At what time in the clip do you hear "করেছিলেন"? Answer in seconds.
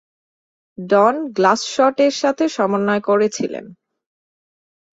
3.01-3.65